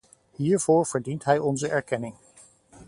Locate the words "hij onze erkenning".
1.23-2.15